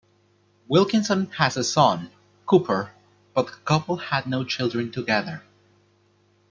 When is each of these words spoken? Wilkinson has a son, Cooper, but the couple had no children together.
Wilkinson 0.67 1.27
has 1.37 1.57
a 1.57 1.63
son, 1.63 2.09
Cooper, 2.47 2.89
but 3.35 3.45
the 3.45 3.53
couple 3.65 3.97
had 3.97 4.25
no 4.25 4.43
children 4.43 4.91
together. 4.91 5.43